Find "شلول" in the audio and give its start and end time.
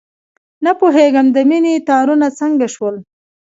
2.73-2.95